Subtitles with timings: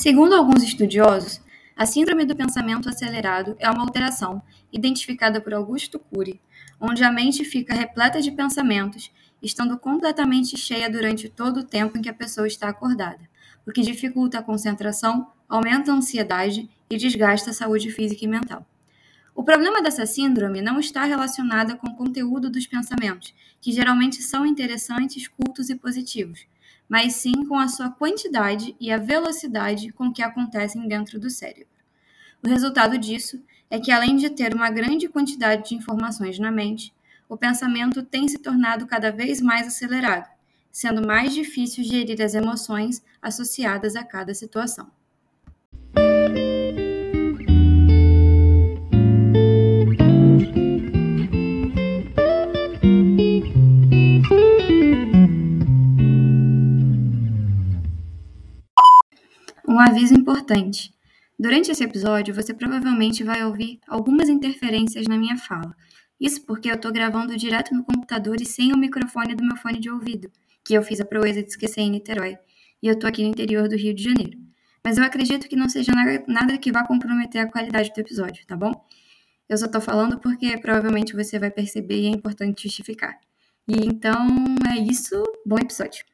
[0.00, 1.42] Segundo alguns estudiosos,
[1.76, 4.42] a síndrome do pensamento acelerado é uma alteração
[4.72, 6.40] identificada por Augusto Cury,
[6.80, 12.00] onde a mente fica repleta de pensamentos, estando completamente cheia durante todo o tempo em
[12.00, 13.28] que a pessoa está acordada,
[13.66, 18.64] o que dificulta a concentração, aumenta a ansiedade e desgasta a saúde física e mental.
[19.34, 24.46] O problema dessa síndrome não está relacionado com o conteúdo dos pensamentos, que geralmente são
[24.46, 26.46] interessantes, cultos e positivos,
[26.90, 31.68] mas sim com a sua quantidade e a velocidade com que acontecem dentro do cérebro.
[32.42, 33.40] O resultado disso
[33.70, 36.92] é que, além de ter uma grande quantidade de informações na mente,
[37.28, 40.28] o pensamento tem se tornado cada vez mais acelerado,
[40.72, 44.90] sendo mais difícil gerir as emoções associadas a cada situação.
[59.70, 60.92] Um aviso importante.
[61.38, 65.76] Durante esse episódio, você provavelmente vai ouvir algumas interferências na minha fala.
[66.20, 69.78] Isso porque eu estou gravando direto no computador e sem o microfone do meu fone
[69.78, 70.28] de ouvido,
[70.64, 72.36] que eu fiz a proeza de esquecer em Niterói.
[72.82, 74.36] E eu estou aqui no interior do Rio de Janeiro.
[74.84, 75.92] Mas eu acredito que não seja
[76.26, 78.72] nada que vá comprometer a qualidade do episódio, tá bom?
[79.48, 83.16] Eu só estou falando porque provavelmente você vai perceber e é importante justificar.
[83.68, 84.26] E então
[84.68, 85.22] é isso.
[85.46, 86.04] Bom episódio.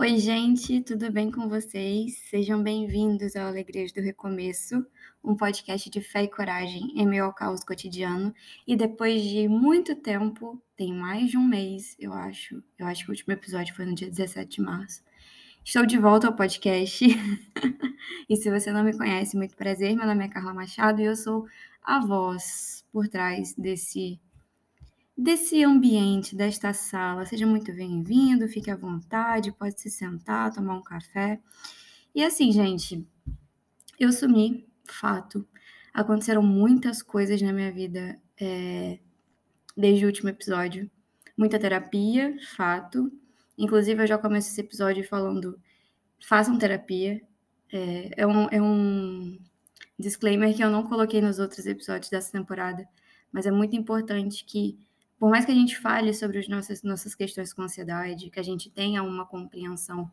[0.00, 2.18] Oi, gente, tudo bem com vocês?
[2.30, 4.86] Sejam bem-vindos ao Alegrias do Recomeço,
[5.24, 8.32] um podcast de fé e coragem em meio ao caos cotidiano.
[8.64, 13.10] E depois de muito tempo, tem mais de um mês, eu acho, eu acho que
[13.10, 15.02] o último episódio foi no dia 17 de março.
[15.64, 17.04] Estou de volta ao podcast.
[18.30, 19.96] e se você não me conhece, muito prazer.
[19.96, 21.44] Meu nome é Carla Machado e eu sou
[21.82, 24.20] a voz por trás desse
[25.18, 27.26] desse ambiente, desta sala.
[27.26, 31.40] Seja muito bem-vindo, fique à vontade, pode se sentar, tomar um café.
[32.14, 33.04] E assim, gente,
[33.98, 35.44] eu sumi, fato.
[35.92, 39.00] Aconteceram muitas coisas na minha vida é,
[39.76, 40.88] desde o último episódio.
[41.36, 43.10] Muita terapia, fato.
[43.56, 45.60] Inclusive, eu já começo esse episódio falando:
[46.24, 47.20] façam terapia.
[47.72, 49.36] É, é, um, é um
[49.98, 52.88] disclaimer que eu não coloquei nos outros episódios dessa temporada,
[53.32, 54.78] mas é muito importante que
[55.18, 58.42] por mais que a gente fale sobre as nossas, nossas questões com ansiedade, que a
[58.42, 60.10] gente tenha uma compreensão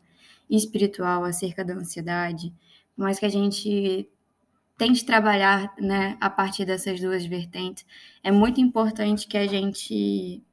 [0.49, 2.53] espiritual acerca da ansiedade,
[2.95, 4.09] por mais que a gente
[4.77, 7.85] tente trabalhar né, a partir dessas duas vertentes,
[8.23, 10.43] é muito importante que a gente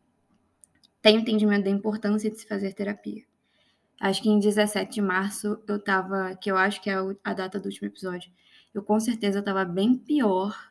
[1.01, 3.25] tenha entendimento da importância de se fazer terapia.
[4.01, 7.59] Acho que em 17 de março eu tava, que eu acho que é a data
[7.59, 8.31] do último episódio,
[8.75, 10.71] eu com certeza estava bem pior,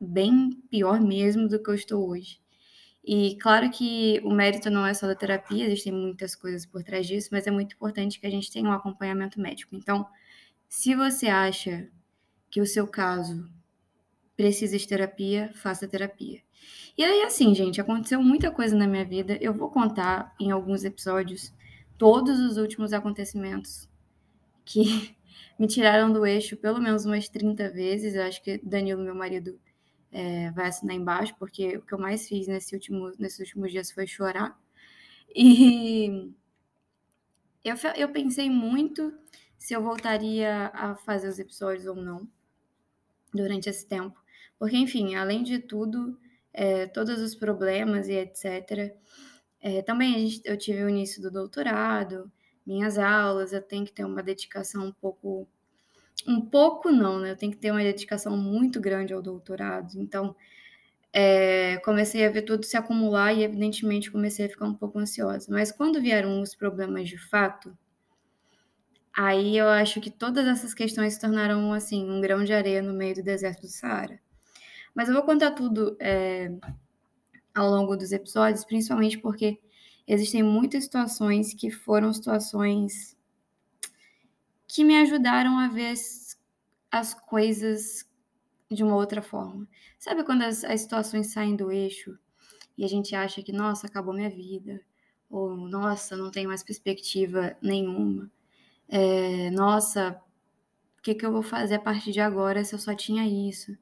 [0.00, 2.40] bem pior mesmo do que eu estou hoje.
[3.04, 7.06] E claro que o mérito não é só da terapia, existem muitas coisas por trás
[7.06, 9.74] disso, mas é muito importante que a gente tenha um acompanhamento médico.
[9.74, 10.06] Então,
[10.68, 11.88] se você acha
[12.50, 13.48] que o seu caso
[14.36, 16.40] precisa de terapia, faça terapia.
[16.96, 19.38] E aí, assim, gente, aconteceu muita coisa na minha vida.
[19.40, 21.52] Eu vou contar em alguns episódios
[21.96, 23.88] todos os últimos acontecimentos
[24.64, 25.14] que
[25.58, 28.14] me tiraram do eixo pelo menos umas 30 vezes.
[28.14, 29.58] Eu acho que Danilo, meu marido,
[30.12, 33.90] é, vai assinar embaixo, porque o que eu mais fiz nesse último, nesses últimos dias
[33.90, 34.58] foi chorar.
[35.34, 36.32] E
[37.64, 39.12] eu, eu pensei muito
[39.58, 42.28] se eu voltaria a fazer os episódios ou não
[43.32, 44.18] durante esse tempo.
[44.58, 46.18] Porque, enfim, além de tudo,
[46.52, 48.94] é, todos os problemas e etc.
[49.60, 52.30] É, também gente, eu tive o início do doutorado,
[52.66, 55.46] minhas aulas, eu tenho que ter uma dedicação um pouco
[56.26, 57.32] um pouco não, né?
[57.32, 59.94] Eu tenho que ter uma dedicação muito grande ao doutorado.
[59.96, 60.34] Então,
[61.12, 65.48] é, comecei a ver tudo se acumular e, evidentemente, comecei a ficar um pouco ansiosa.
[65.50, 67.76] Mas quando vieram os problemas de fato,
[69.16, 72.92] aí eu acho que todas essas questões se tornaram, assim, um grão de areia no
[72.92, 74.20] meio do deserto do Saara.
[74.94, 76.50] Mas eu vou contar tudo é,
[77.54, 79.60] ao longo dos episódios, principalmente porque
[80.06, 83.16] existem muitas situações que foram situações
[84.72, 86.38] que me ajudaram a ver as,
[86.90, 88.08] as coisas
[88.70, 89.68] de uma outra forma.
[89.98, 92.16] Sabe quando as, as situações saem do eixo
[92.78, 94.80] e a gente acha que, nossa, acabou minha vida,
[95.28, 98.30] ou nossa, não tenho mais perspectiva nenhuma,
[98.88, 100.20] é, nossa,
[100.98, 103.76] o que, que eu vou fazer a partir de agora se eu só tinha isso?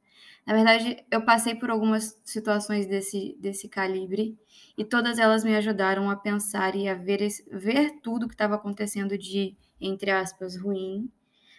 [0.47, 4.39] Na verdade, eu passei por algumas situações desse, desse calibre
[4.77, 7.21] e todas elas me ajudaram a pensar e a ver,
[7.53, 11.11] ver tudo que estava acontecendo de entre aspas, ruim,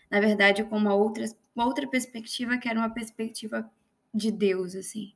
[0.10, 1.26] na verdade, com uma outra,
[1.56, 3.70] uma outra perspectiva que era uma perspectiva
[4.14, 5.14] de Deus, assim.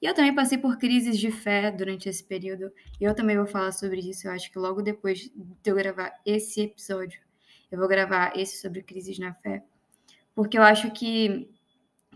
[0.00, 3.46] E eu também passei por crises de fé durante esse período, e eu também vou
[3.46, 5.32] falar sobre isso, eu acho que logo depois de
[5.64, 7.20] eu gravar esse episódio,
[7.70, 9.64] eu vou gravar esse sobre crises na fé,
[10.34, 11.50] porque eu acho que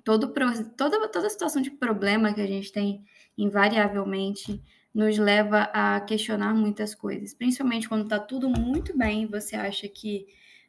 [0.04, 0.32] todo,
[0.76, 3.04] toda, toda situação de problema que a gente tem,
[3.36, 4.62] invariavelmente,
[4.98, 10.26] nos leva a questionar muitas coisas, principalmente quando está tudo muito bem, você acha que,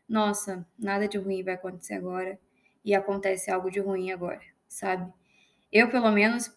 [0.07, 2.39] nossa, nada de ruim vai acontecer agora,
[2.85, 5.11] e acontece algo de ruim agora, sabe?
[5.71, 6.55] Eu, pelo menos,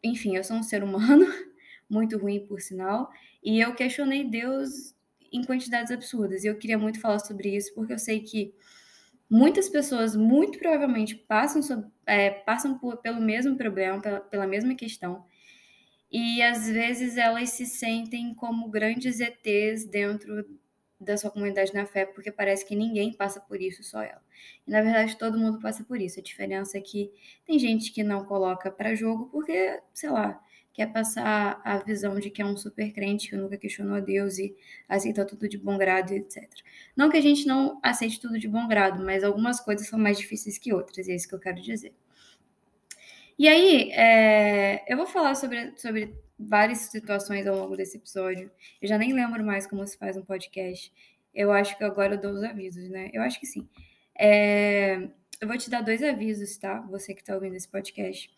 [0.00, 1.26] enfim, eu sou um ser humano,
[1.90, 3.10] muito ruim, por sinal,
[3.42, 4.94] e eu questionei Deus
[5.32, 6.44] em quantidades absurdas.
[6.44, 8.54] E eu queria muito falar sobre isso, porque eu sei que
[9.28, 14.76] muitas pessoas, muito provavelmente, passam, sobre, é, passam por, pelo mesmo problema, pela, pela mesma
[14.76, 15.26] questão,
[16.10, 20.44] e às vezes elas se sentem como grandes ETs dentro
[21.00, 24.22] da sua comunidade na fé, porque parece que ninguém passa por isso, só ela.
[24.66, 26.18] E na verdade todo mundo passa por isso.
[26.18, 27.12] A diferença é que
[27.46, 32.30] tem gente que não coloca para jogo porque, sei lá, quer passar a visão de
[32.30, 34.56] que é um super crente que nunca questionou a Deus e
[34.88, 36.48] aceita tudo de bom grado, etc.
[36.96, 40.18] Não que a gente não aceite tudo de bom grado, mas algumas coisas são mais
[40.18, 41.92] difíceis que outras, e é isso que eu quero dizer.
[43.38, 48.50] E aí, é, eu vou falar sobre, sobre várias situações ao longo desse episódio.
[48.82, 50.92] Eu já nem lembro mais como se faz um podcast.
[51.32, 53.10] Eu acho que agora eu dou os avisos, né?
[53.12, 53.68] Eu acho que sim.
[54.18, 55.08] É...
[55.40, 56.80] Eu vou te dar dois avisos, tá?
[56.90, 58.28] Você que está ouvindo esse podcast.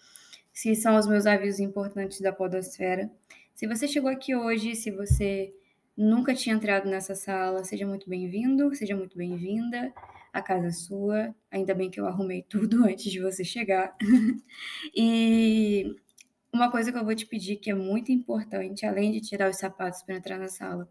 [0.52, 3.10] Se são os meus avisos importantes da Podosfera.
[3.54, 5.50] Se você chegou aqui hoje, se você
[5.96, 9.94] nunca tinha entrado nessa sala, seja muito bem-vindo, seja muito bem-vinda.
[10.32, 11.34] A casa sua.
[11.50, 13.96] Ainda bem que eu arrumei tudo antes de você chegar.
[14.94, 15.94] e
[16.52, 19.56] uma coisa que eu vou te pedir que é muito importante, além de tirar os
[19.56, 20.88] sapatos para entrar na sala,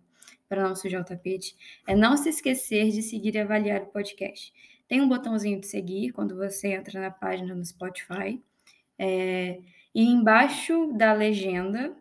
[0.47, 1.55] para não sujar o tapete,
[1.87, 4.53] é não se esquecer de seguir e avaliar o podcast.
[4.87, 8.41] Tem um botãozinho de seguir quando você entra na página no Spotify.
[8.97, 9.59] É,
[9.93, 11.95] e embaixo da legenda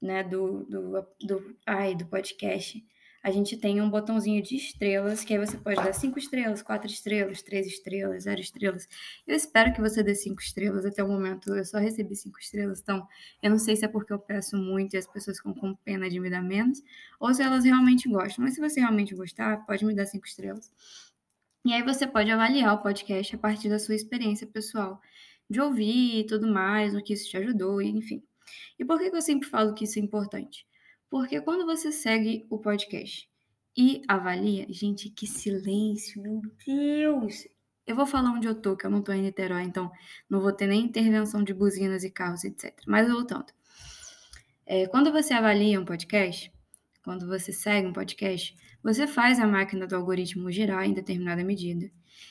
[0.00, 2.82] né, do, do, do, ai, do podcast,
[3.22, 6.90] a gente tem um botãozinho de estrelas, que aí você pode dar cinco estrelas, quatro
[6.90, 8.88] estrelas, três estrelas, zero estrelas.
[9.26, 11.54] Eu espero que você dê cinco estrelas até o momento.
[11.54, 13.06] Eu só recebi cinco estrelas, então
[13.42, 16.08] eu não sei se é porque eu peço muito e as pessoas ficam com pena
[16.08, 16.82] de me dar menos,
[17.18, 18.44] ou se elas realmente gostam.
[18.44, 20.72] Mas se você realmente gostar, pode me dar cinco estrelas.
[21.62, 24.98] E aí você pode avaliar o podcast a partir da sua experiência pessoal,
[25.48, 28.22] de ouvir e tudo mais, o que isso te ajudou, enfim.
[28.78, 30.66] E por que eu sempre falo que isso é importante?
[31.10, 33.28] Porque quando você segue o podcast
[33.76, 37.48] e avalia, gente, que silêncio, meu Deus!
[37.84, 39.90] Eu vou falar onde eu tô, que eu não tô em Niterói, então
[40.28, 42.72] não vou ter nem intervenção de buzinas e carros, etc.
[42.86, 43.46] Mas voltando.
[44.64, 46.52] É, quando você avalia um podcast,
[47.02, 51.90] quando você segue um podcast, você faz a máquina do algoritmo girar em determinada medida.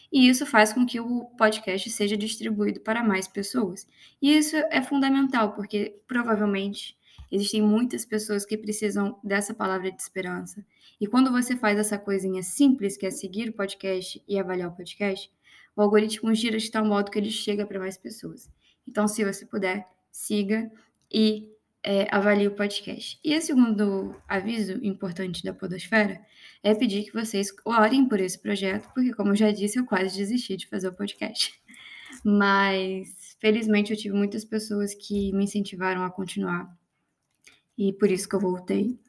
[0.10, 3.86] E isso faz com que o podcast seja distribuído para mais pessoas.
[4.22, 6.98] E isso é fundamental, porque provavelmente
[7.32, 10.66] Existem muitas pessoas que precisam dessa palavra de esperança.
[11.00, 14.76] E quando você faz essa coisinha simples, que é seguir o podcast e avaliar o
[14.76, 15.32] podcast,
[15.76, 18.50] o algoritmo gira de tal modo que ele chega para mais pessoas.
[18.88, 20.70] Então, se você puder, siga
[21.12, 21.50] e
[21.84, 23.20] é, avalie o podcast.
[23.24, 26.20] E o segundo aviso importante da Podosfera
[26.62, 30.18] é pedir que vocês orem por esse projeto, porque, como eu já disse, eu quase
[30.18, 31.54] desisti de fazer o podcast.
[32.24, 36.78] Mas, felizmente, eu tive muitas pessoas que me incentivaram a continuar
[37.80, 39.00] e por isso que eu voltei.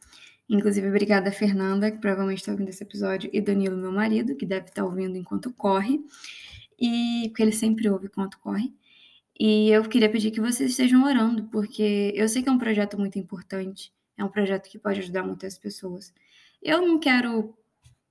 [0.48, 4.46] Inclusive, obrigada a Fernanda, que provavelmente está ouvindo esse episódio, e Danilo, meu marido, que
[4.46, 6.00] deve estar tá ouvindo enquanto corre,
[6.78, 8.72] e porque ele sempre ouve enquanto corre.
[9.38, 12.96] E eu queria pedir que vocês estejam orando, porque eu sei que é um projeto
[12.96, 16.12] muito importante, é um projeto que pode ajudar muitas pessoas.
[16.62, 17.54] Eu não quero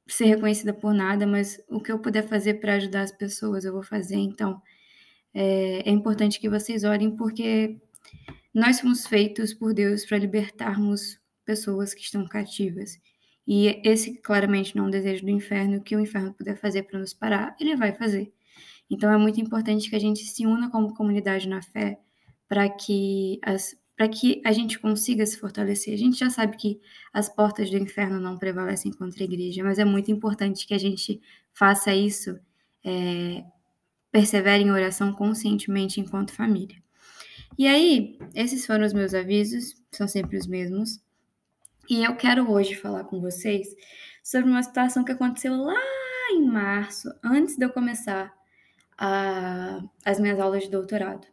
[0.08, 3.72] ser reconhecida por nada, mas o que eu puder fazer para ajudar as pessoas, eu
[3.72, 4.18] vou fazer.
[4.18, 4.62] Então,
[5.34, 7.80] é, é importante que vocês orem, porque
[8.54, 13.00] nós fomos feitos por Deus para libertarmos pessoas que estão cativas.
[13.48, 15.82] E esse claramente não é um desejo do inferno.
[15.82, 18.32] Que o inferno puder fazer para nos parar, ele vai fazer.
[18.90, 22.00] Então é muito importante que a gente se una como comunidade na fé
[22.48, 25.94] para que as para que a gente consiga se fortalecer.
[25.94, 26.80] A gente já sabe que
[27.12, 30.78] as portas do inferno não prevalecem contra a igreja, mas é muito importante que a
[30.78, 31.20] gente
[31.52, 32.40] faça isso,
[32.82, 33.44] é,
[34.10, 36.82] persevere em oração conscientemente enquanto família.
[37.58, 41.02] E aí, esses foram os meus avisos, são sempre os mesmos.
[41.90, 43.68] E eu quero hoje falar com vocês
[44.24, 45.82] sobre uma situação que aconteceu lá
[46.32, 48.34] em março, antes de eu começar
[48.98, 51.28] a, as minhas aulas de doutorado.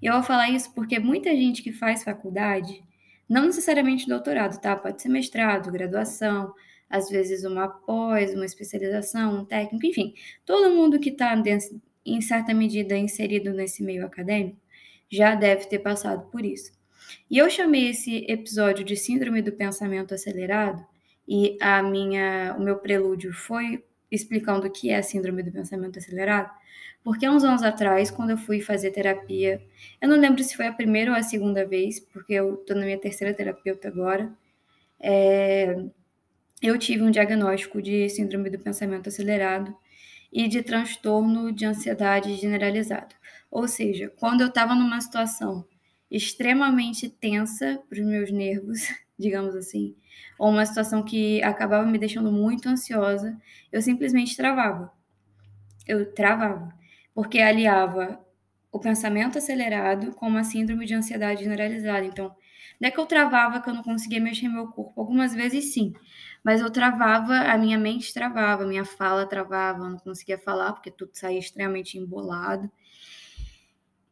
[0.00, 2.82] E eu vou falar isso porque muita gente que faz faculdade,
[3.28, 4.76] não necessariamente doutorado, tá?
[4.76, 6.52] Pode ser mestrado, graduação,
[6.88, 11.34] às vezes uma pós, uma especialização, um técnico, enfim, todo mundo que está,
[12.04, 14.58] em certa medida, inserido nesse meio acadêmico,
[15.10, 16.72] já deve ter passado por isso.
[17.30, 20.84] E eu chamei esse episódio de Síndrome do Pensamento Acelerado,
[21.28, 25.98] e a minha, o meu prelúdio foi explicando o que é a síndrome do pensamento
[25.98, 26.50] acelerado,
[27.02, 29.60] porque há uns anos atrás, quando eu fui fazer terapia,
[30.00, 32.84] eu não lembro se foi a primeira ou a segunda vez, porque eu tô na
[32.84, 34.32] minha terceira terapeuta agora,
[35.00, 35.84] é,
[36.62, 39.76] eu tive um diagnóstico de síndrome do pensamento acelerado
[40.32, 43.14] e de transtorno de ansiedade generalizado.
[43.56, 45.66] Ou seja, quando eu estava numa situação
[46.10, 48.80] extremamente tensa para os meus nervos,
[49.18, 49.96] digamos assim,
[50.38, 53.34] ou uma situação que acabava me deixando muito ansiosa,
[53.72, 54.92] eu simplesmente travava.
[55.88, 56.70] Eu travava,
[57.14, 58.20] porque aliava
[58.70, 62.04] o pensamento acelerado com uma síndrome de ansiedade generalizada.
[62.04, 62.36] Então,
[62.78, 65.00] não é que eu travava que eu não conseguia mexer meu corpo.
[65.00, 65.94] Algumas vezes sim,
[66.44, 70.74] mas eu travava, a minha mente travava, a minha fala travava, eu não conseguia falar
[70.74, 72.70] porque tudo saía extremamente embolado.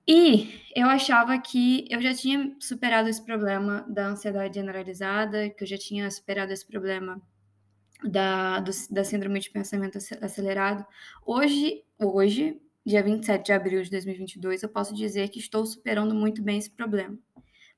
[0.07, 5.69] E eu achava que eu já tinha superado esse problema da ansiedade generalizada, que eu
[5.69, 7.21] já tinha superado esse problema
[8.03, 10.85] da, do, da síndrome de pensamento acelerado.
[11.25, 16.43] Hoje, hoje, dia 27 de abril de 2022, eu posso dizer que estou superando muito
[16.43, 17.19] bem esse problema.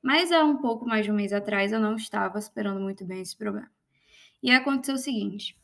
[0.02, 3.22] Mas há um pouco mais de um mês atrás eu não estava superando muito bem
[3.22, 3.70] esse problema.
[4.42, 5.56] E aconteceu o seguinte: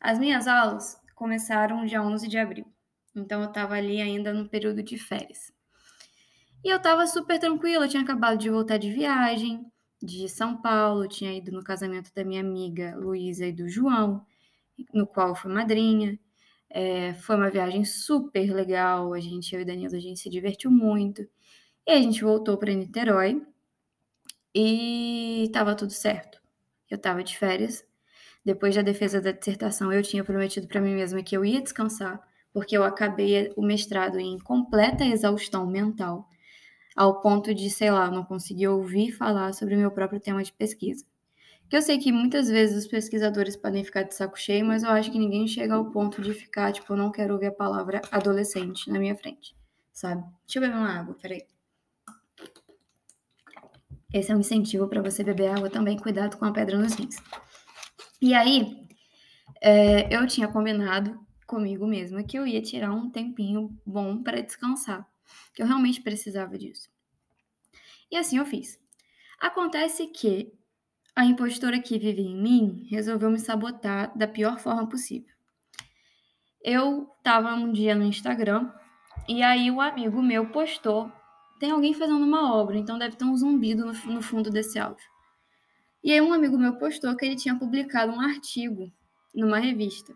[0.00, 2.66] as minhas aulas começaram dia 11 de abril,
[3.14, 5.55] então eu estava ali ainda no período de férias.
[6.66, 9.64] E eu tava super tranquila, eu tinha acabado de voltar de viagem,
[10.02, 14.26] de São Paulo, tinha ido no casamento da minha amiga Luísa e do João,
[14.92, 16.18] no qual eu fui madrinha.
[16.68, 20.68] É, foi uma viagem super legal, a gente, eu e Danilo, a gente se divertiu
[20.68, 21.22] muito.
[21.86, 23.40] E a gente voltou para Niterói
[24.52, 26.42] e tava tudo certo.
[26.90, 27.86] Eu tava de férias.
[28.44, 32.20] Depois da defesa da dissertação, eu tinha prometido para mim mesma que eu ia descansar,
[32.52, 36.28] porque eu acabei o mestrado em completa exaustão mental
[36.96, 40.50] ao ponto de, sei lá, não conseguir ouvir falar sobre o meu próprio tema de
[40.50, 41.04] pesquisa.
[41.68, 44.90] Que eu sei que muitas vezes os pesquisadores podem ficar de saco cheio, mas eu
[44.90, 48.90] acho que ninguém chega ao ponto de ficar, tipo, não quero ouvir a palavra adolescente
[48.90, 49.54] na minha frente,
[49.92, 50.22] sabe?
[50.46, 51.44] Deixa eu beber uma água, peraí.
[54.14, 57.16] Esse é um incentivo para você beber água também, cuidado com a pedra nos rins.
[58.22, 58.86] E aí,
[59.60, 65.06] é, eu tinha combinado comigo mesma que eu ia tirar um tempinho bom para descansar
[65.54, 66.88] que eu realmente precisava disso.
[68.10, 68.78] E assim eu fiz.
[69.40, 70.52] Acontece que
[71.14, 75.34] a impostora que vive em mim resolveu me sabotar da pior forma possível.
[76.62, 78.70] Eu estava um dia no Instagram
[79.28, 81.10] e aí o um amigo meu postou:
[81.58, 85.06] tem alguém fazendo uma obra, então deve ter um zumbido no fundo desse áudio.
[86.04, 88.92] E aí um amigo meu postou que ele tinha publicado um artigo
[89.34, 90.14] numa revista.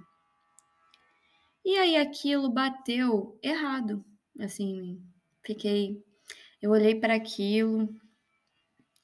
[1.64, 4.05] E aí aquilo bateu errado,
[4.39, 5.03] assim,
[5.43, 6.05] Fiquei.
[6.61, 7.89] Eu olhei para aquilo,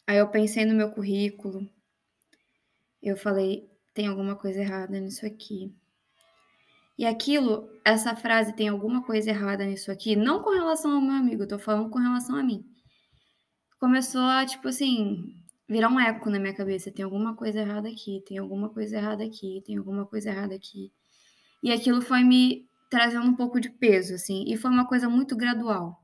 [0.06, 1.68] aí eu pensei no meu currículo.
[3.02, 5.75] Eu falei, tem alguma coisa errada nisso aqui.
[6.99, 11.14] E aquilo, essa frase tem alguma coisa errada nisso aqui, não com relação ao meu
[11.14, 12.64] amigo, eu tô falando com relação a mim.
[13.78, 15.35] Começou a, tipo assim,
[15.68, 16.90] virar um eco na minha cabeça.
[16.90, 20.92] Tem alguma coisa errada aqui, tem alguma coisa errada aqui, tem alguma coisa errada aqui.
[21.62, 25.37] E aquilo foi me trazendo um pouco de peso, assim, e foi uma coisa muito
[25.37, 26.00] gradual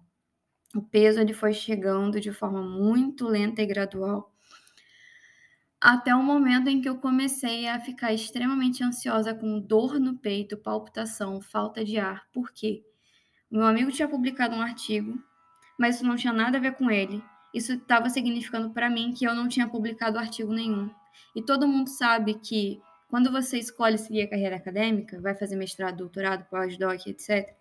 [0.74, 4.32] o peso ele foi chegando de forma muito lenta e gradual,
[5.80, 10.56] até o momento em que eu comecei a ficar extremamente ansiosa, com dor no peito,
[10.56, 12.26] palpitação, falta de ar.
[12.32, 12.84] Por quê?
[13.50, 15.20] Meu amigo tinha publicado um artigo,
[15.78, 17.22] mas isso não tinha nada a ver com ele.
[17.52, 20.88] Isso estava significando para mim que eu não tinha publicado artigo nenhum.
[21.34, 22.80] E todo mundo sabe que
[23.12, 27.54] quando você escolhe seguir a carreira acadêmica, vai fazer mestrado, doutorado, pós-doc, etc.,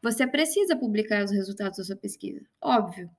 [0.00, 3.10] você precisa publicar os resultados da sua pesquisa, óbvio.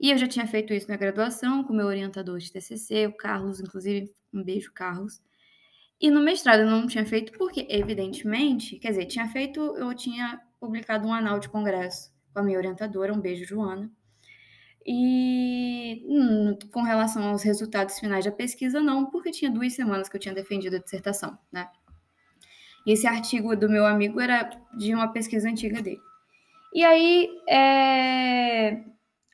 [0.00, 3.60] E eu já tinha feito isso na graduação com meu orientador de TCC, o Carlos,
[3.60, 5.20] inclusive, um beijo, Carlos.
[6.00, 10.40] E no mestrado eu não tinha feito porque, evidentemente, quer dizer, tinha feito, eu tinha
[10.58, 13.92] publicado um anal de congresso com a minha orientadora, um beijo, Joana.
[14.86, 20.16] E hum, com relação aos resultados finais da pesquisa, não, porque tinha duas semanas que
[20.16, 21.68] eu tinha defendido a dissertação, né?
[22.86, 26.00] E esse artigo do meu amigo era de uma pesquisa antiga dele.
[26.72, 28.84] E aí, é...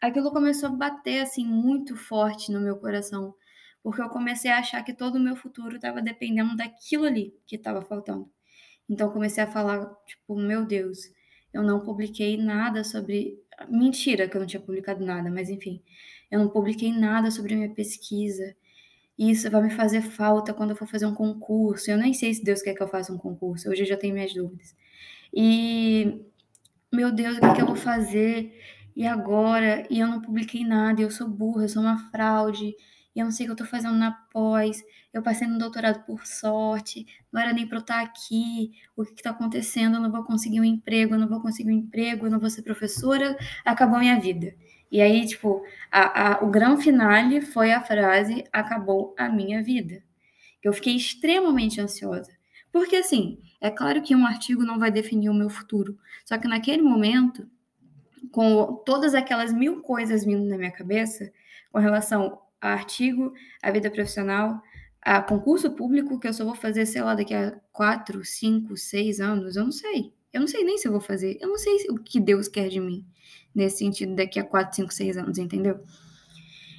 [0.01, 3.35] aquilo começou a bater assim muito forte no meu coração,
[3.83, 7.57] porque eu comecei a achar que todo o meu futuro estava dependendo daquilo ali que
[7.57, 8.31] estava faltando.
[8.89, 10.99] Então comecei a falar, tipo, meu Deus,
[11.53, 13.42] eu não publiquei nada sobre.
[13.69, 15.83] Mentira que eu não tinha publicado nada, mas enfim,
[16.31, 18.55] eu não publiquei nada sobre a minha pesquisa
[19.19, 21.91] isso vai me fazer falta quando eu for fazer um concurso.
[21.91, 24.15] Eu nem sei se Deus quer que eu faça um concurso, hoje eu já tenho
[24.15, 24.75] minhas dúvidas.
[25.33, 26.21] E,
[26.93, 28.53] meu Deus, o que, é que eu vou fazer?
[28.97, 29.87] E agora?
[29.91, 32.75] E eu não publiquei nada, eu sou burra, eu sou uma fraude.
[33.15, 36.05] E eu não sei o que eu tô fazendo na pós, eu passei no doutorado
[36.05, 40.11] por sorte, não era nem para eu estar aqui, o que está acontecendo, eu não
[40.11, 43.37] vou conseguir um emprego, eu não vou conseguir um emprego, eu não vou ser professora,
[43.65, 44.55] acabou a minha vida.
[44.91, 50.03] E aí, tipo, a, a, o grande finale foi a frase acabou a minha vida.
[50.63, 52.31] Eu fiquei extremamente ansiosa.
[52.71, 55.99] Porque, assim, é claro que um artigo não vai definir o meu futuro.
[56.27, 57.49] Só que naquele momento,
[58.31, 61.33] com todas aquelas mil coisas vindo na minha cabeça,
[61.71, 64.63] com relação a artigo, a vida profissional,
[65.03, 69.21] a concurso público, que eu só vou fazer, sei lá, daqui a quatro, cinco, seis
[69.21, 70.13] anos, eu não sei.
[70.33, 71.37] Eu não sei nem se eu vou fazer.
[71.41, 73.05] Eu não sei o que Deus quer de mim
[73.55, 75.81] nesse sentido daqui a quatro, cinco, seis anos, entendeu?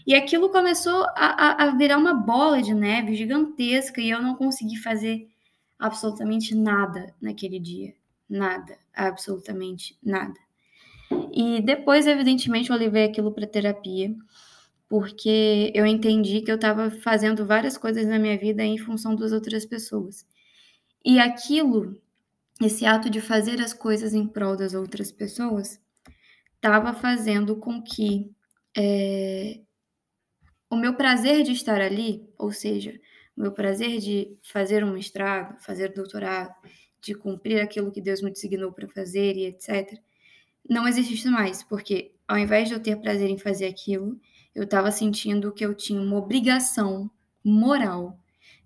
[0.08, 4.36] E aquilo começou a, a, a virar uma bola de neve gigantesca e eu não
[4.36, 5.30] consegui fazer
[5.78, 7.94] absolutamente nada naquele dia.
[8.30, 10.40] Nada, absolutamente nada.
[11.32, 14.16] E depois, evidentemente, eu levei aquilo para terapia,
[14.90, 19.32] porque eu entendi que eu estava fazendo várias coisas na minha vida em função das
[19.32, 20.26] outras pessoas.
[21.04, 22.00] E aquilo,
[22.62, 25.80] esse ato de fazer as coisas em prol das outras pessoas,
[26.56, 28.32] estava fazendo com que
[28.78, 29.60] é,
[30.70, 33.00] o meu prazer de estar ali, ou seja,
[33.36, 36.54] o meu prazer de fazer um mestrado, fazer doutorado,
[37.02, 40.00] de cumprir aquilo que Deus me designou para fazer e etc.,
[40.68, 44.18] não existe mais, porque ao invés de eu ter prazer em fazer aquilo,
[44.56, 47.10] eu estava sentindo que eu tinha uma obrigação
[47.44, 48.20] moral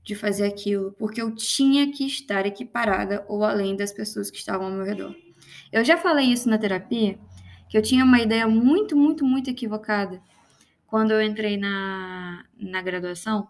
[0.04, 4.68] de fazer aquilo, porque eu tinha que estar equiparada ou além das pessoas que estavam
[4.68, 5.16] ao meu redor.
[5.72, 7.20] Eu já falei isso na terapia,
[7.70, 10.22] que eu tinha uma ideia muito, muito, muito equivocada
[10.86, 13.50] quando eu entrei na, na graduação,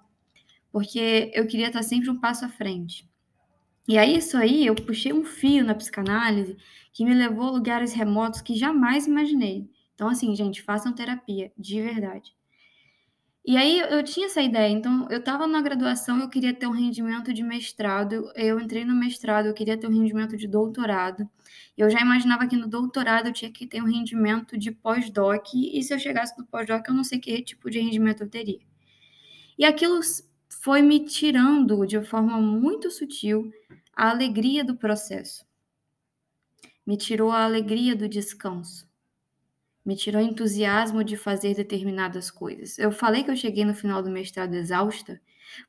[0.71, 3.07] porque eu queria estar sempre um passo à frente.
[3.87, 6.57] E aí, isso aí, eu puxei um fio na psicanálise
[6.91, 9.69] que me levou a lugares remotos que jamais imaginei.
[9.97, 12.31] Então, assim, gente, façam terapia, de verdade.
[13.43, 16.71] E aí eu tinha essa ideia, então eu estava na graduação, eu queria ter um
[16.71, 21.27] rendimento de mestrado, eu entrei no mestrado, eu queria ter um rendimento de doutorado.
[21.75, 25.81] Eu já imaginava que no doutorado eu tinha que ter um rendimento de pós-doc, e
[25.81, 28.59] se eu chegasse no pós-doc, eu não sei que tipo de rendimento eu teria.
[29.57, 29.99] E aquilo
[30.61, 33.51] foi me tirando de forma muito sutil
[33.95, 35.43] a alegria do processo.
[36.85, 38.86] Me tirou a alegria do descanso
[39.87, 42.77] me tirou entusiasmo de fazer determinadas coisas.
[42.77, 45.21] Eu falei que eu cheguei no final do mestrado exausta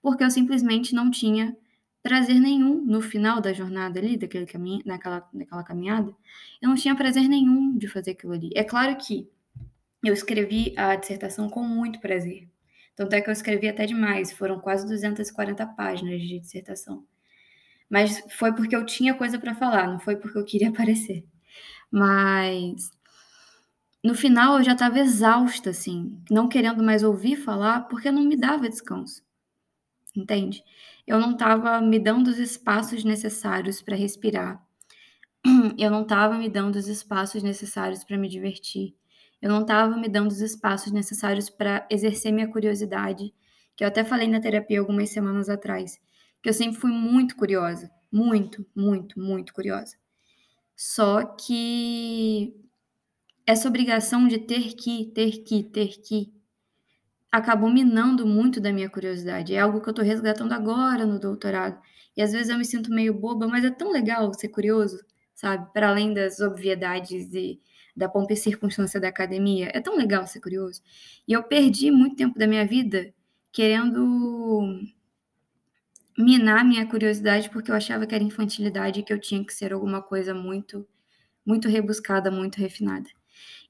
[0.03, 1.57] porque eu simplesmente não tinha
[2.03, 4.83] prazer nenhum no final da jornada ali, daquele caminho,
[5.65, 6.13] caminhada.
[6.61, 8.51] Eu não tinha prazer nenhum de fazer aquilo ali.
[8.57, 9.31] É claro que
[10.03, 12.49] eu escrevi a dissertação com muito prazer.
[12.97, 17.05] Tanto é que eu escrevi até demais, foram quase 240 páginas de dissertação.
[17.89, 21.25] Mas foi porque eu tinha coisa para falar, não foi porque eu queria aparecer.
[21.89, 22.91] Mas
[24.05, 28.37] no final eu já estava exausta, assim, não querendo mais ouvir falar, porque não me
[28.37, 29.23] dava descanso.
[30.17, 30.63] Entende?
[31.07, 34.63] Eu não estava me dando os espaços necessários para respirar.
[35.79, 38.95] Eu não estava me dando os espaços necessários para me divertir.
[39.41, 43.33] Eu não estava me dando os espaços necessários para exercer minha curiosidade,
[43.77, 46.01] que eu até falei na terapia algumas semanas atrás,
[46.43, 49.97] que eu sempre fui muito curiosa, muito, muito, muito curiosa.
[50.75, 52.55] Só que
[53.49, 56.31] essa obrigação de ter que, ter que, ter que,
[57.33, 59.55] acabou minando muito da minha curiosidade.
[59.55, 61.81] É algo que eu estou resgatando agora no doutorado.
[62.15, 65.03] E às vezes eu me sinto meio boba, mas é tão legal ser curioso,
[65.35, 65.67] sabe?
[65.73, 67.59] Para além das obviedades e
[67.97, 69.71] da pompa e circunstância da academia.
[69.73, 70.83] É tão legal ser curioso.
[71.27, 73.15] E eu perdi muito tempo da minha vida
[73.51, 74.79] querendo
[76.19, 79.73] minar minha curiosidade porque eu achava que era infantilidade e que eu tinha que ser
[79.73, 80.87] alguma coisa muito,
[81.47, 83.09] muito rebuscada, muito refinada.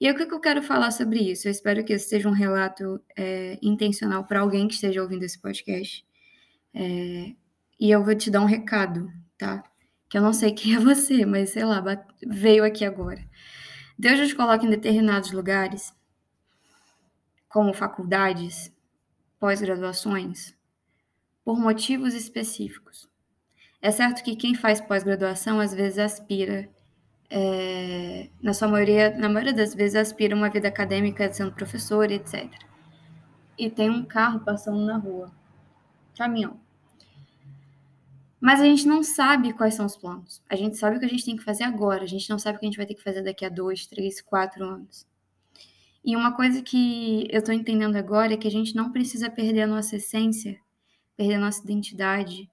[0.00, 1.48] E o que, eu quero falar sobre isso?
[1.48, 5.40] Eu espero que esse seja um relato é, intencional para alguém que esteja ouvindo esse
[5.40, 6.06] podcast.
[6.72, 7.32] É,
[7.80, 9.64] e eu vou te dar um recado, tá?
[10.08, 11.82] Que eu não sei quem é você, mas sei lá,
[12.26, 13.24] veio aqui agora.
[13.98, 15.92] Deus nos coloca em determinados lugares,
[17.48, 18.72] como faculdades,
[19.40, 20.54] pós-graduações,
[21.44, 23.08] por motivos específicos.
[23.80, 26.68] É certo que quem faz pós-graduação às vezes aspira
[27.30, 32.50] é, na sua maioria, na maioria das vezes, aspira uma vida acadêmica sendo professor, etc.
[33.58, 35.30] E tem um carro passando na rua,
[36.16, 36.58] caminhão.
[38.40, 40.42] Mas a gente não sabe quais são os planos.
[40.48, 42.04] A gente sabe o que a gente tem que fazer agora.
[42.04, 43.86] A gente não sabe o que a gente vai ter que fazer daqui a dois,
[43.86, 45.06] três, quatro anos.
[46.04, 49.62] E uma coisa que eu estou entendendo agora é que a gente não precisa perder
[49.62, 50.56] a nossa essência,
[51.16, 52.48] perder a nossa identidade,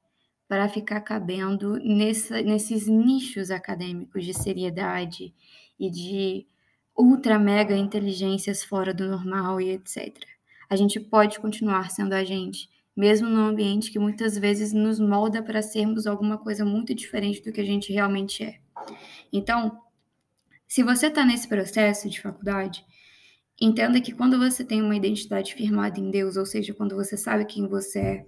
[0.47, 5.33] para ficar cabendo nessa, nesses nichos acadêmicos de seriedade
[5.79, 6.45] e de
[6.97, 10.15] ultra mega inteligências fora do normal e etc.
[10.69, 15.43] a gente pode continuar sendo a gente, mesmo num ambiente que muitas vezes nos molda
[15.43, 18.59] para sermos alguma coisa muito diferente do que a gente realmente é.
[19.33, 19.81] Então,
[20.67, 22.85] se você está nesse processo de faculdade,
[23.59, 27.45] entenda que quando você tem uma identidade firmada em Deus, ou seja, quando você sabe
[27.45, 28.25] quem você é,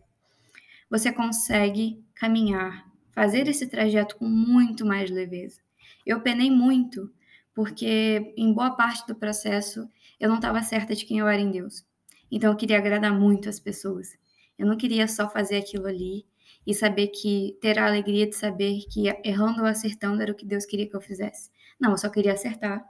[0.89, 5.61] você consegue caminhar, fazer esse trajeto com muito mais leveza.
[6.05, 7.11] Eu penei muito,
[7.53, 9.87] porque em boa parte do processo
[10.19, 11.85] eu não estava certa de quem eu era em Deus.
[12.31, 14.17] Então eu queria agradar muito as pessoas.
[14.57, 16.25] Eu não queria só fazer aquilo ali
[16.65, 20.45] e saber que ter a alegria de saber que errando ou acertando era o que
[20.45, 21.49] Deus queria que eu fizesse.
[21.79, 22.83] Não, eu só queria acertar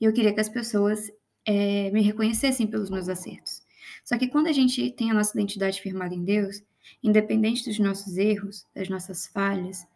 [0.00, 1.10] e eu queria que as pessoas
[1.44, 3.62] é, me reconhecessem pelos meus acertos.
[4.04, 6.62] Só que quando a gente tem a nossa identidade firmada em Deus,
[7.02, 9.86] independente dos nossos erros, das nossas falhas,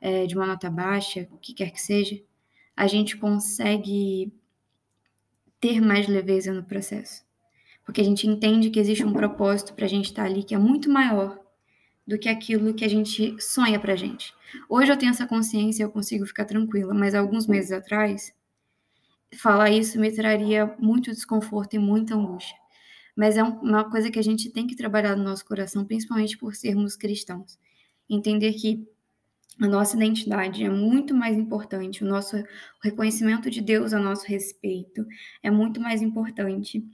[0.00, 2.20] é, de uma nota baixa, o que quer que seja,
[2.76, 4.32] a gente consegue
[5.60, 7.24] ter mais leveza no processo.
[7.84, 10.54] Porque a gente entende que existe um propósito para a gente estar tá ali que
[10.54, 11.38] é muito maior
[12.06, 14.32] do que aquilo que a gente sonha para a gente.
[14.68, 18.32] Hoje eu tenho essa consciência e eu consigo ficar tranquila, mas alguns meses atrás,
[19.36, 22.56] falar isso me traria muito desconforto e muita angústia.
[23.18, 26.54] Mas é uma coisa que a gente tem que trabalhar no nosso coração, principalmente por
[26.54, 27.58] sermos cristãos.
[28.08, 28.86] Entender que
[29.60, 32.36] a nossa identidade é muito mais importante, o nosso
[32.80, 35.04] reconhecimento de Deus a nosso respeito
[35.42, 36.88] é muito mais importante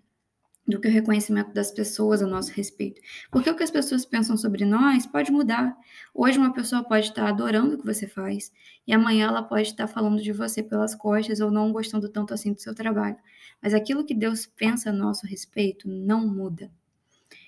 [0.66, 3.00] do que o reconhecimento das pessoas a nosso respeito.
[3.31, 5.77] Porque o que as pessoas pensam sobre nós pode mudar.
[6.14, 8.50] Hoje uma pessoa pode estar adorando o que você faz
[8.87, 12.53] e amanhã ela pode estar falando de você pelas costas ou não gostando tanto assim
[12.53, 13.16] do seu trabalho.
[13.62, 16.70] Mas aquilo que Deus pensa a nosso respeito não muda.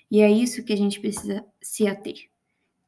[0.09, 2.29] E é isso que a gente precisa se ater,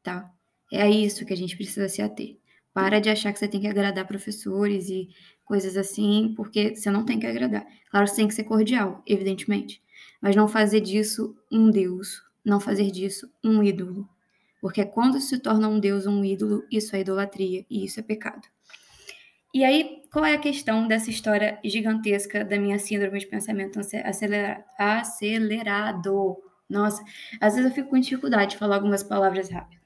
[0.01, 0.31] tá?
[0.71, 2.37] É isso que a gente precisa se ater.
[2.73, 5.09] Para de achar que você tem que agradar professores e
[5.43, 7.65] coisas assim, porque você não tem que agradar.
[7.89, 9.81] Claro, você tem que ser cordial, evidentemente,
[10.21, 14.07] mas não fazer disso um Deus, não fazer disso um ídolo.
[14.61, 18.47] Porque quando se torna um Deus um ídolo, isso é idolatria e isso é pecado.
[19.53, 23.79] E aí, qual é a questão dessa história gigantesca da minha síndrome de pensamento
[24.77, 26.37] acelerado?
[26.69, 27.03] Nossa,
[27.41, 29.79] às vezes eu fico com dificuldade de falar algumas palavras rápidas.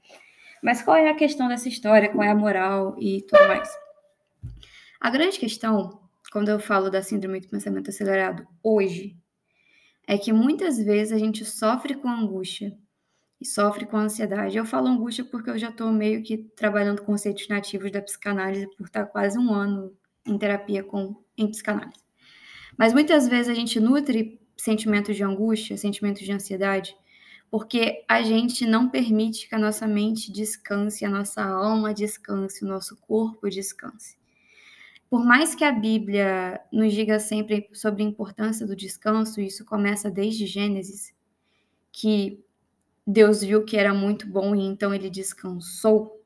[0.62, 2.10] Mas qual é a questão dessa história?
[2.10, 3.70] Qual é a moral e tudo mais?
[5.00, 6.00] A grande questão,
[6.32, 9.16] quando eu falo da síndrome do pensamento acelerado hoje,
[10.06, 12.76] é que muitas vezes a gente sofre com angústia
[13.40, 14.56] e sofre com ansiedade.
[14.56, 18.86] Eu falo angústia porque eu já estou meio que trabalhando conceitos nativos da psicanálise por
[18.86, 22.02] estar quase um ano em terapia com em psicanálise.
[22.76, 26.96] Mas muitas vezes a gente nutre sentimentos de angústia, sentimentos de ansiedade,
[27.50, 32.68] porque a gente não permite que a nossa mente descanse, a nossa alma descanse, o
[32.68, 34.16] nosso corpo descanse.
[35.08, 40.10] Por mais que a Bíblia nos diga sempre sobre a importância do descanso, isso começa
[40.10, 41.14] desde Gênesis,
[41.92, 42.42] que
[43.06, 46.20] Deus viu que era muito bom e então ele descansou.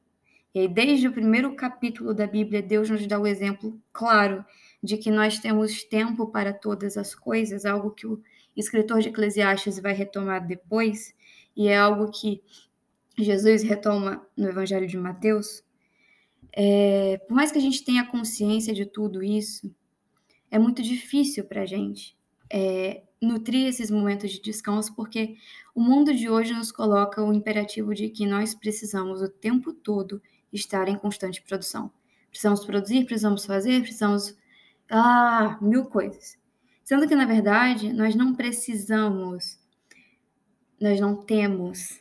[0.54, 4.44] E desde o primeiro capítulo da Bíblia, Deus nos dá o exemplo claro
[4.82, 8.22] de que nós temos tempo para todas as coisas, algo que o
[8.56, 11.14] escritor de Eclesiastes vai retomar depois,
[11.56, 12.42] e é algo que
[13.16, 15.64] Jesus retoma no Evangelho de Mateus,
[16.60, 19.72] é, por mais que a gente tenha consciência de tudo isso,
[20.50, 22.18] é muito difícil para a gente
[22.50, 25.36] é, nutrir esses momentos de descanso, porque
[25.74, 30.20] o mundo de hoje nos coloca o imperativo de que nós precisamos o tempo todo
[30.52, 31.92] estar em constante produção.
[32.28, 34.36] Precisamos produzir, precisamos fazer, precisamos.
[34.90, 36.36] Ah, mil coisas.
[36.82, 39.58] Sendo que, na verdade, nós não precisamos
[40.80, 42.00] nós não temos.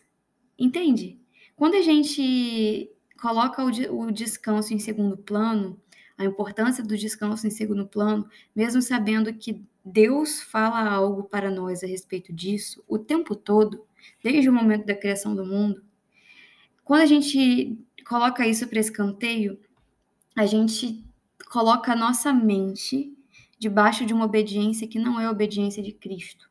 [0.57, 1.19] Entende?
[1.55, 2.89] Quando a gente
[3.19, 3.67] coloca o,
[4.01, 5.79] o descanso em segundo plano,
[6.17, 11.83] a importância do descanso em segundo plano, mesmo sabendo que Deus fala algo para nós
[11.83, 13.85] a respeito disso o tempo todo,
[14.23, 15.83] desde o momento da criação do mundo.
[16.83, 17.77] Quando a gente
[18.07, 19.59] coloca isso para escanteio,
[20.35, 21.03] a gente
[21.51, 23.13] coloca a nossa mente
[23.59, 26.47] debaixo de uma obediência que não é a obediência de Cristo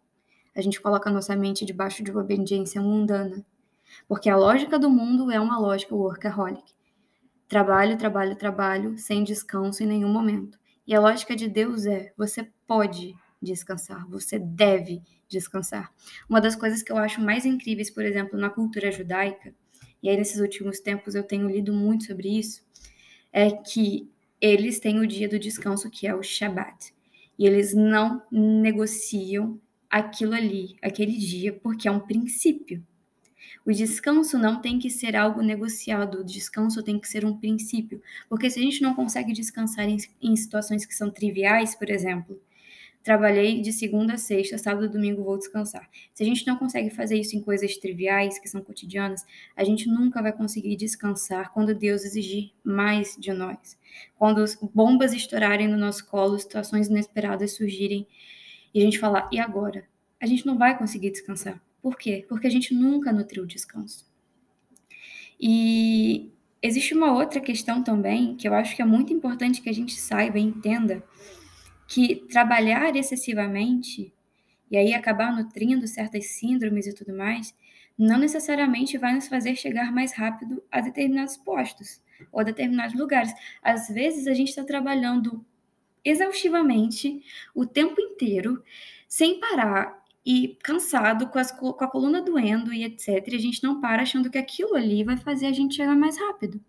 [0.57, 3.45] a gente coloca a nossa mente debaixo de uma obediência mundana.
[4.09, 6.75] Porque a lógica do mundo é uma lógica workaholic.
[7.49, 10.59] Trabalho, trabalho, trabalho, sem descanso em nenhum momento.
[10.87, 15.93] E a lógica de Deus é: você pode descansar, você deve descansar.
[16.29, 19.55] Uma das coisas que eu acho mais incríveis, por exemplo, na cultura judaica,
[20.03, 22.65] e aí nesses últimos tempos eu tenho lido muito sobre isso,
[23.33, 26.95] é que eles têm o dia do descanso que é o Shabat.
[27.39, 32.85] E eles não negociam aquilo ali, aquele dia, porque é um princípio.
[33.65, 38.03] O descanso não tem que ser algo negociado, o descanso tem que ser um princípio.
[38.29, 42.41] Porque se a gente não consegue descansar em, em situações que são triviais, por exemplo,
[43.07, 45.89] trabalhei de segunda a sexta, sábado e domingo vou descansar.
[46.13, 49.25] Se a gente não consegue fazer isso em coisas triviais, que são cotidianas,
[49.57, 53.79] a gente nunca vai conseguir descansar quando Deus exigir mais de nós.
[54.19, 58.09] Quando bombas estourarem no nosso colo, situações inesperadas surgirem
[58.75, 59.87] e a gente falar, e agora?
[60.21, 61.63] A gente não vai conseguir descansar.
[61.87, 62.27] Por quê?
[62.29, 64.05] Porque a gente nunca nutriu o descanso.
[65.41, 69.73] E existe uma outra questão também que eu acho que é muito importante que a
[69.73, 71.01] gente saiba e entenda
[71.87, 74.13] que trabalhar excessivamente
[74.69, 77.55] e aí acabar nutrindo certas síndromes e tudo mais,
[77.97, 83.33] não necessariamente vai nos fazer chegar mais rápido a determinados postos ou a determinados lugares.
[83.63, 85.47] Às vezes a gente está trabalhando
[86.05, 87.23] exaustivamente
[87.55, 88.61] o tempo inteiro,
[89.07, 93.29] sem parar e cansado, com, as, com a coluna doendo e etc.
[93.29, 96.19] E a gente não para achando que aquilo ali vai fazer a gente chegar mais
[96.19, 96.61] rápido.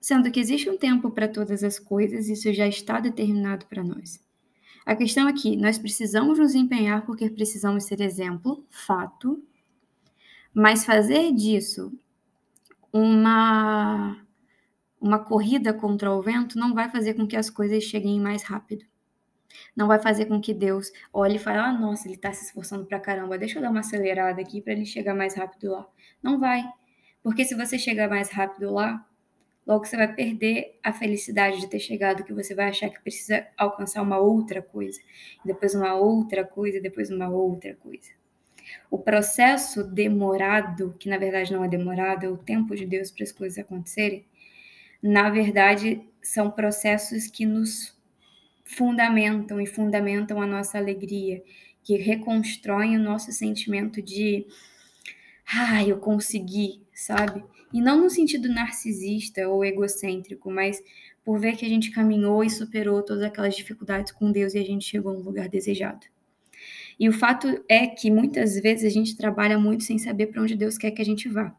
[0.00, 4.24] Sendo que existe um tempo para todas as coisas, isso já está determinado para nós.
[4.86, 9.42] A questão é que nós precisamos nos empenhar porque precisamos ser exemplo, fato,
[10.54, 11.92] mas fazer disso
[12.92, 14.16] uma
[15.00, 18.84] uma corrida contra o vento não vai fazer com que as coisas cheguem mais rápido.
[19.76, 22.84] Não vai fazer com que Deus olhe e fale: ah, nossa, ele está se esforçando
[22.84, 25.86] pra caramba, deixa eu dar uma acelerada aqui para ele chegar mais rápido lá.
[26.22, 26.62] Não vai.
[27.22, 29.06] Porque se você chegar mais rápido lá,
[29.66, 33.46] logo você vai perder a felicidade de ter chegado, que você vai achar que precisa
[33.56, 35.00] alcançar uma outra coisa,
[35.44, 38.10] depois uma outra coisa, depois uma outra coisa.
[38.90, 43.24] O processo demorado, que na verdade não é demorado, é o tempo de Deus para
[43.24, 44.26] as coisas acontecerem,
[45.02, 47.96] na verdade são processos que nos
[48.74, 51.42] fundamentam e fundamentam a nossa alegria,
[51.82, 54.46] que reconstroem o nosso sentimento de
[55.54, 57.44] ah, eu consegui, sabe?
[57.72, 60.82] E não no sentido narcisista ou egocêntrico, mas
[61.24, 64.64] por ver que a gente caminhou e superou todas aquelas dificuldades com Deus e a
[64.64, 66.06] gente chegou no lugar desejado.
[66.98, 70.56] E o fato é que muitas vezes a gente trabalha muito sem saber para onde
[70.56, 71.54] Deus quer que a gente vá.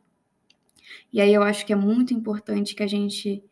[1.11, 3.43] E aí eu acho que é muito importante que a gente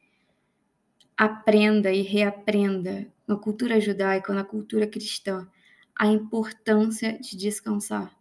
[1.17, 5.47] aprenda e reaprenda na cultura judaica, na cultura cristã,
[5.95, 8.13] a importância de descansar.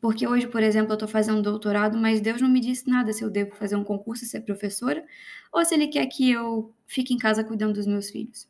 [0.00, 3.22] Porque hoje, por exemplo, eu estou fazendo doutorado, mas Deus não me disse nada se
[3.22, 5.04] eu devo fazer um concurso e ser professora,
[5.52, 8.48] ou se Ele quer que eu fique em casa cuidando dos meus filhos.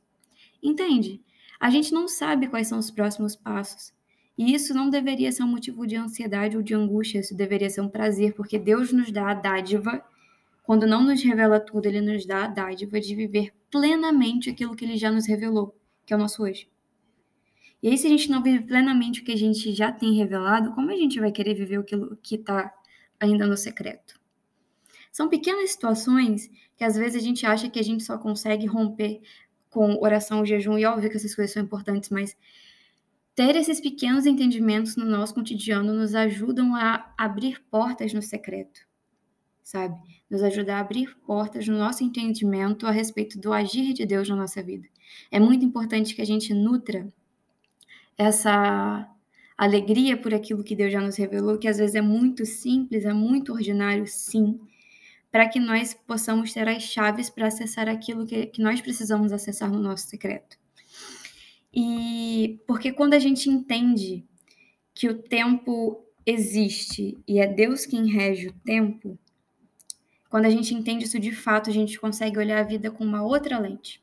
[0.62, 1.22] Entende?
[1.58, 3.92] A gente não sabe quais são os próximos passos.
[4.36, 7.80] E isso não deveria ser um motivo de ansiedade ou de angústia, isso deveria ser
[7.80, 10.04] um prazer, porque Deus nos dá a dádiva,
[10.62, 14.84] quando não nos revela tudo, Ele nos dá a dádiva de viver plenamente aquilo que
[14.84, 15.75] Ele já nos revelou
[16.06, 16.68] que é o nosso hoje.
[17.82, 20.72] E aí, se a gente não vive plenamente o que a gente já tem revelado,
[20.72, 22.72] como a gente vai querer viver aquilo que está
[23.20, 24.18] ainda no secreto?
[25.12, 29.20] São pequenas situações que às vezes a gente acha que a gente só consegue romper
[29.68, 32.36] com oração jejum, e óbvio que essas coisas são importantes, mas
[33.34, 38.80] ter esses pequenos entendimentos no nosso cotidiano nos ajudam a abrir portas no secreto,
[39.62, 40.00] sabe?
[40.30, 44.36] Nos ajudar a abrir portas no nosso entendimento a respeito do agir de Deus na
[44.36, 44.88] nossa vida.
[45.30, 47.06] É muito importante que a gente nutra
[48.16, 49.08] essa
[49.56, 53.12] alegria por aquilo que Deus já nos revelou, que às vezes é muito simples, é
[53.12, 54.60] muito ordinário, sim,
[55.30, 59.70] para que nós possamos ter as chaves para acessar aquilo que, que nós precisamos acessar
[59.70, 60.58] no nosso secreto.
[61.72, 64.24] E porque quando a gente entende
[64.94, 69.18] que o tempo existe e é Deus quem rege o tempo,
[70.30, 73.22] quando a gente entende isso de fato, a gente consegue olhar a vida com uma
[73.22, 74.00] outra lente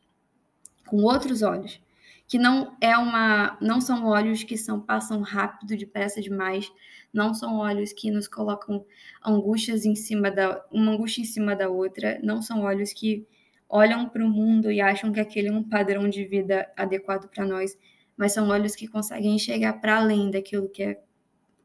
[0.94, 1.82] com outros olhos,
[2.28, 6.72] que não é uma, não são olhos que são passam rápido, depressa demais,
[7.12, 8.86] não são olhos que nos colocam
[9.26, 13.26] angústias em cima da uma angústia em cima da outra, não são olhos que
[13.68, 17.44] olham para o mundo e acham que aquele é um padrão de vida adequado para
[17.44, 17.76] nós,
[18.16, 21.02] mas são olhos que conseguem chegar para além daquilo que é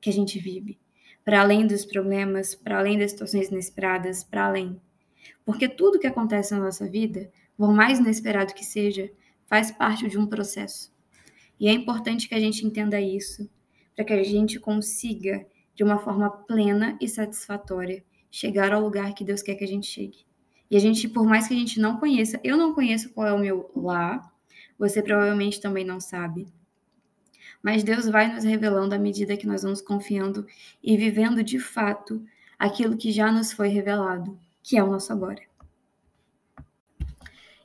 [0.01, 0.79] que a gente vive,
[1.23, 4.81] para além dos problemas, para além das situações inesperadas, para além.
[5.45, 9.11] Porque tudo que acontece na nossa vida, por mais inesperado que seja,
[9.49, 10.93] faz parte de um processo.
[11.59, 13.51] E é importante que a gente entenda isso,
[13.97, 19.25] para que a gente consiga, de uma forma plena e satisfatória, chegar ao lugar que
[19.25, 20.19] Deus quer que a gente chegue.
[20.71, 23.33] E a gente, por mais que a gente não conheça, eu não conheço qual é
[23.33, 24.31] o meu lá,
[24.79, 26.47] você provavelmente também não sabe.
[27.63, 30.47] Mas Deus vai nos revelando à medida que nós vamos confiando
[30.83, 32.23] e vivendo de fato
[32.59, 35.43] aquilo que já nos foi revelado, que é o nosso agora.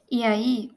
[0.09, 0.71] E aí,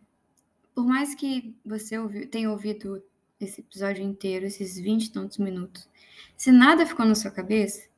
[0.77, 3.03] por mais que você ouvi, tenha ouvido
[3.41, 5.89] esse episódio inteiro, esses 20 e tantos minutos,
[6.37, 7.89] se nada ficou na sua cabeça,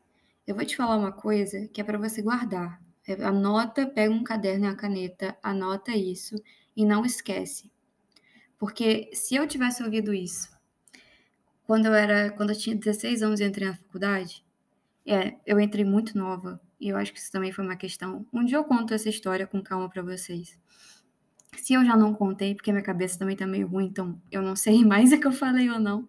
[0.46, 2.80] eu vou te falar uma coisa que é para você guardar.
[3.04, 6.36] É, anota, pega um caderno e uma caneta, anota isso
[6.76, 7.68] e não esquece.
[8.56, 10.48] Porque se eu tivesse ouvido isso
[11.64, 14.44] quando eu era, quando eu tinha 16 anos e entrei na faculdade,
[15.04, 18.24] é, eu entrei muito nova e eu acho que isso também foi uma questão.
[18.32, 20.56] Um dia eu conto essa história com calma para vocês.
[21.56, 24.56] Se eu já não contei, porque minha cabeça também tá meio ruim, então eu não
[24.56, 26.06] sei mais o que eu falei ou não.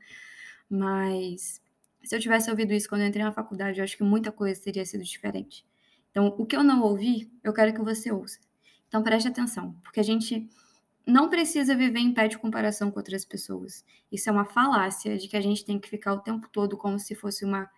[0.70, 1.62] Mas
[2.04, 4.62] se eu tivesse ouvido isso quando eu entrei na faculdade, eu acho que muita coisa
[4.62, 5.66] teria sido diferente.
[6.12, 8.40] Então, o que eu não ouvi, eu quero que você ouça.
[8.88, 10.50] Então, preste atenção, porque a gente
[11.06, 13.86] não precisa viver em pé de comparação com outras pessoas.
[14.12, 17.00] Isso é uma falácia de que a gente tem que ficar o tempo todo como
[17.00, 17.70] se fosse uma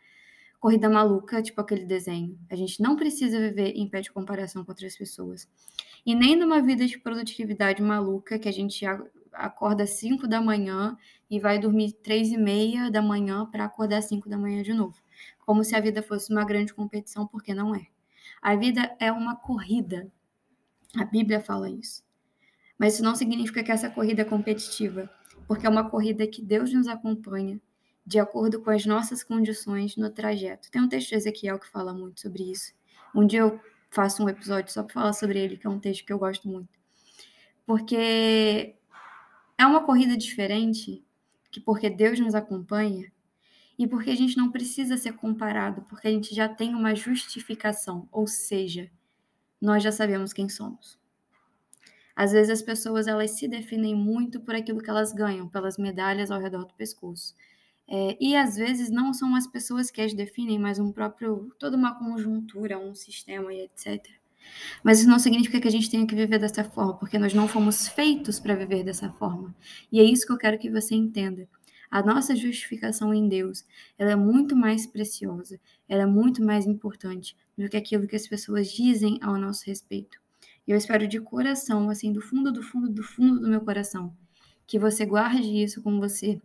[0.60, 2.38] corrida maluca, tipo aquele desenho.
[2.50, 5.50] A gente não precisa viver em pé de comparação com outras pessoas.
[6.06, 8.86] E nem numa vida de produtividade maluca que a gente
[9.32, 10.98] acorda às 5 da manhã
[11.30, 14.74] e vai dormir três e meia da manhã para acordar às 5 da manhã de
[14.74, 14.98] novo.
[15.46, 17.88] Como se a vida fosse uma grande competição, porque não é.
[18.42, 20.12] A vida é uma corrida.
[20.98, 22.04] A Bíblia fala isso.
[22.78, 25.10] Mas isso não significa que essa corrida é competitiva,
[25.48, 27.62] porque é uma corrida que Deus nos acompanha
[28.06, 30.72] de acordo com as nossas condições no trajeto.
[30.72, 32.74] Tem um texto de Ezequiel que fala muito sobre isso.
[33.14, 33.60] Um dia eu
[33.92, 36.48] faço um episódio só para falar sobre ele, que é um texto que eu gosto
[36.48, 36.70] muito.
[37.66, 38.76] Porque
[39.58, 41.04] é uma corrida diferente,
[41.52, 43.12] que porque Deus nos acompanha
[43.78, 48.08] e porque a gente não precisa ser comparado, porque a gente já tem uma justificação,
[48.12, 48.90] ou seja,
[49.60, 51.00] nós já sabemos quem somos.
[52.16, 56.30] Às vezes as pessoas elas se definem muito por aquilo que elas ganham, pelas medalhas
[56.32, 57.36] ao redor do pescoço.
[57.94, 61.76] É, e às vezes não são as pessoas que as definem, mas um próprio, toda
[61.76, 64.02] uma conjuntura, um sistema e etc.
[64.82, 67.50] Mas isso não significa que a gente tenha que viver dessa forma, porque nós não
[67.50, 69.54] fomos feitos para viver dessa forma.
[69.92, 71.50] E é isso que eu quero que você entenda.
[71.92, 73.66] A nossa justificação em Deus,
[74.00, 78.26] ela é muito mais preciosa, ela é muito mais importante do que aquilo que as
[78.26, 80.18] pessoas dizem ao nosso respeito.
[80.66, 84.16] E eu espero de coração, assim, do fundo, do fundo, do fundo do meu coração,
[84.66, 86.40] que você guarde isso com você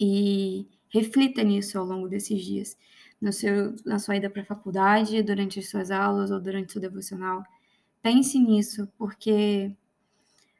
[0.00, 2.76] e reflita nisso ao longo desses dias,
[3.20, 6.72] no seu, na sua ida para a faculdade, durante as suas aulas ou durante o
[6.72, 7.42] seu devocional.
[8.02, 9.72] Pense nisso, porque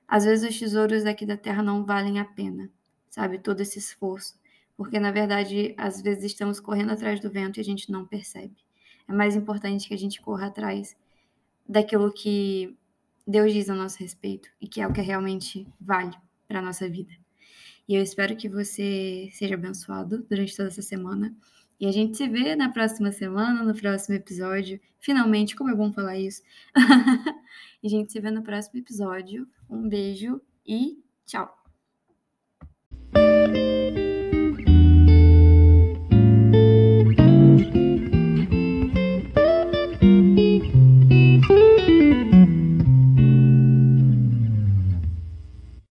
[0.06, 2.70] às vezes os tesouros daqui da terra não valem a pena,
[3.10, 3.38] sabe?
[3.38, 4.38] Todo esse esforço.
[4.76, 8.56] Porque, na verdade, às vezes estamos correndo atrás do vento e a gente não percebe.
[9.08, 10.96] É mais importante que a gente corra atrás
[11.68, 12.76] daquilo que
[13.26, 16.88] Deus diz a nosso respeito e que é o que realmente vale para a nossa
[16.88, 17.12] vida.
[17.88, 21.34] E eu espero que você seja abençoado durante toda essa semana.
[21.80, 24.80] E a gente se vê na próxima semana, no próximo episódio.
[24.98, 26.42] Finalmente, como é bom falar isso.
[27.82, 29.48] e a gente se vê no próximo episódio.
[29.70, 31.56] Um beijo e tchau!